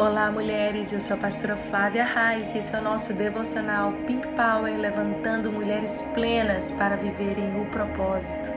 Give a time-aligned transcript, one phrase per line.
[0.00, 0.94] Olá, mulheres.
[0.94, 5.52] Eu sou a pastora Flávia Reis e esse é o nosso devocional Pink Power, levantando
[5.52, 8.50] mulheres plenas para viverem o propósito.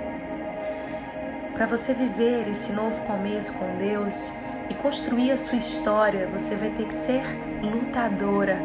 [1.53, 4.31] Para você viver esse novo começo com Deus
[4.69, 7.25] e construir a sua história, você vai ter que ser
[7.61, 8.57] lutadora,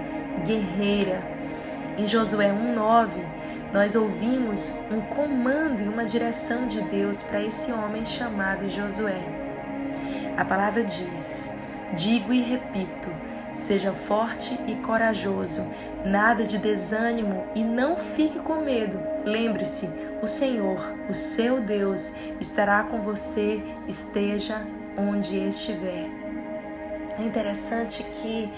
[0.47, 1.21] guerreira.
[1.99, 3.19] Em Josué 1:9,
[3.73, 9.25] nós ouvimos um comando e uma direção de Deus para esse homem chamado Josué.
[10.37, 11.58] A palavra diz:
[11.95, 13.09] Digo e repito:
[13.55, 15.67] seja forte e corajoso,
[16.05, 18.99] nada de desânimo e não fique com medo.
[19.25, 19.89] Lembre-se:
[20.23, 24.67] o Senhor, o seu Deus, estará com você, esteja
[24.97, 26.09] onde estiver.
[27.19, 28.51] É interessante que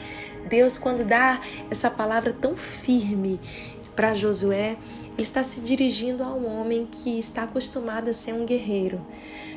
[0.48, 3.40] Deus, quando dá essa palavra tão firme
[4.00, 4.78] para Josué,
[5.12, 8.98] ele está se dirigindo a um homem que está acostumado a ser um guerreiro.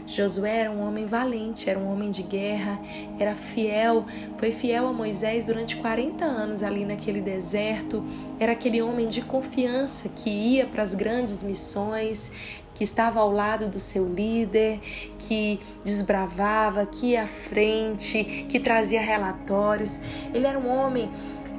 [0.06, 2.78] Josué era um homem valente, era um homem de guerra,
[3.18, 8.04] era fiel, foi fiel a Moisés durante 40 anos ali naquele deserto,
[8.38, 12.30] era aquele homem de confiança que ia para as grandes missões,
[12.76, 14.82] que estava ao lado do seu líder,
[15.20, 20.02] que desbravava, que ia à frente, que trazia relatórios.
[20.34, 21.10] Ele era um homem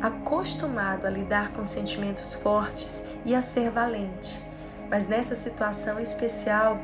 [0.05, 4.39] acostumado a lidar com sentimentos fortes e a ser valente.
[4.91, 6.79] Mas nessa situação especial,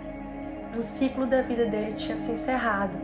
[0.75, 2.97] o ciclo da vida dele tinha se encerrado.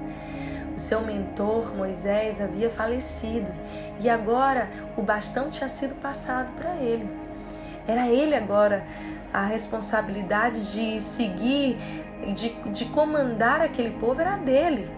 [0.75, 3.53] O seu mentor, Moisés, havia falecido
[4.01, 7.07] e agora o bastão tinha sido passado para ele.
[7.87, 8.87] Era ele agora
[9.35, 11.77] a responsabilidade de seguir,
[12.33, 14.91] de, de comandar aquele povo, era dele.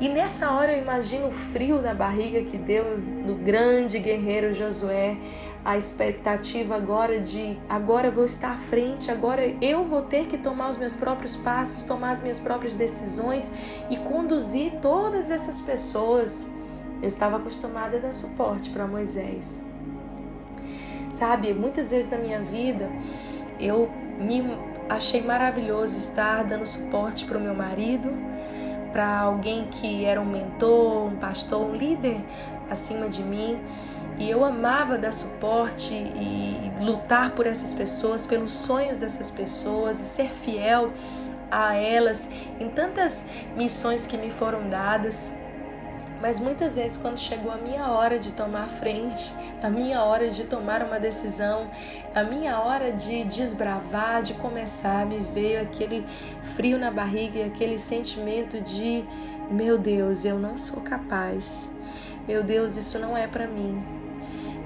[0.00, 5.14] E nessa hora eu imagino o frio na barriga que deu no grande guerreiro Josué,
[5.62, 10.70] a expectativa agora de agora vou estar à frente, agora eu vou ter que tomar
[10.70, 13.52] os meus próprios passos, tomar as minhas próprias decisões
[13.90, 16.50] e conduzir todas essas pessoas.
[17.02, 19.62] Eu estava acostumada a dar suporte para Moisés.
[21.12, 22.90] Sabe, muitas vezes na minha vida
[23.58, 24.42] eu me
[24.88, 28.10] achei maravilhoso estar dando suporte para o meu marido,
[28.92, 32.20] para alguém que era um mentor, um pastor, um líder
[32.70, 33.60] acima de mim.
[34.18, 40.04] E eu amava dar suporte e lutar por essas pessoas, pelos sonhos dessas pessoas e
[40.04, 40.92] ser fiel
[41.50, 42.30] a elas
[42.60, 45.32] em tantas missões que me foram dadas.
[46.20, 50.44] Mas muitas vezes, quando chegou a minha hora de tomar frente, a minha hora de
[50.44, 51.70] tomar uma decisão,
[52.14, 56.06] a minha hora de desbravar, de começar, me veio aquele
[56.42, 59.02] frio na barriga e aquele sentimento de:
[59.50, 61.70] meu Deus, eu não sou capaz.
[62.28, 63.82] Meu Deus, isso não é para mim.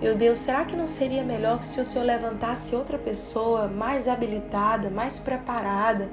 [0.00, 4.90] Meu Deus, será que não seria melhor se o Senhor levantasse outra pessoa mais habilitada,
[4.90, 6.10] mais preparada,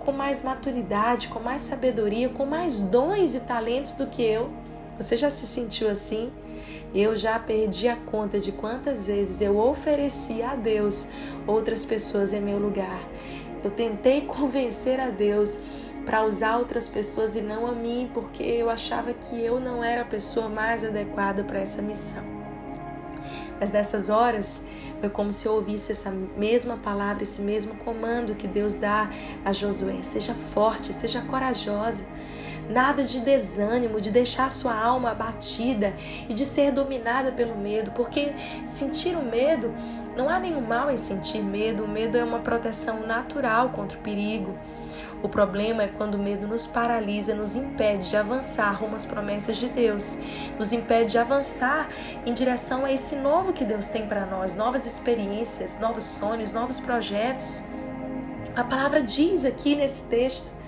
[0.00, 4.50] com mais maturidade, com mais sabedoria, com mais dons e talentos do que eu?
[5.00, 6.30] Você já se sentiu assim?
[6.94, 11.08] Eu já perdi a conta de quantas vezes eu ofereci a Deus
[11.46, 13.00] outras pessoas em meu lugar.
[13.64, 15.58] Eu tentei convencer a Deus
[16.04, 20.02] para usar outras pessoas e não a mim, porque eu achava que eu não era
[20.02, 22.24] a pessoa mais adequada para essa missão.
[23.58, 24.66] Mas nessas horas
[25.00, 29.08] foi como se eu ouvisse essa mesma palavra, esse mesmo comando que Deus dá
[29.46, 32.04] a Josué: seja forte, seja corajosa.
[32.70, 35.92] Nada de desânimo, de deixar sua alma abatida
[36.28, 38.32] e de ser dominada pelo medo, porque
[38.64, 39.74] sentir o medo,
[40.16, 44.00] não há nenhum mal em sentir medo, o medo é uma proteção natural contra o
[44.00, 44.56] perigo.
[45.20, 49.56] O problema é quando o medo nos paralisa, nos impede de avançar rumo às promessas
[49.56, 50.16] de Deus,
[50.56, 51.88] nos impede de avançar
[52.24, 56.78] em direção a esse novo que Deus tem para nós, novas experiências, novos sonhos, novos
[56.78, 57.62] projetos.
[58.54, 60.59] A palavra diz aqui nesse texto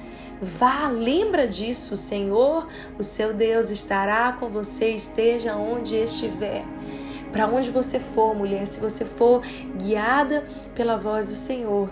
[0.45, 2.67] Vá, lembra disso, o Senhor,
[2.99, 6.65] o seu Deus estará com você, esteja onde estiver.
[7.31, 9.41] Para onde você for, mulher, se você for
[9.77, 10.45] guiada
[10.75, 11.89] pela voz do Senhor,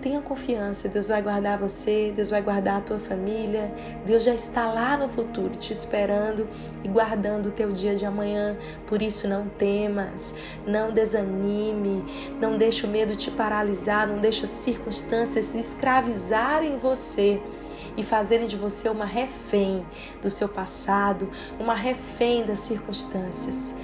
[0.00, 3.70] Tenha confiança, Deus vai guardar você, Deus vai guardar a tua família.
[4.06, 6.48] Deus já está lá no futuro te esperando
[6.82, 8.56] e guardando o teu dia de amanhã.
[8.86, 10.36] Por isso não temas,
[10.66, 12.02] não desanime,
[12.40, 17.38] não deixe o medo te paralisar, não deixe as circunstâncias escravizarem você
[17.96, 19.84] e fazerem de você uma refém
[20.22, 23.74] do seu passado, uma refém das circunstâncias.